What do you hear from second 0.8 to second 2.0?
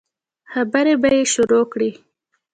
به يې شروع کړې.